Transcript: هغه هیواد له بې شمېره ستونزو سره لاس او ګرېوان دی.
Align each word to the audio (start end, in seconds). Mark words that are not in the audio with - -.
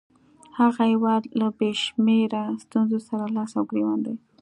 هغه 0.57 0.81
هیواد 0.91 1.23
له 1.39 1.47
بې 1.57 1.71
شمېره 1.83 2.43
ستونزو 2.63 2.99
سره 3.07 3.25
لاس 3.35 3.51
او 3.59 3.63
ګرېوان 3.69 3.99
دی. 4.05 4.15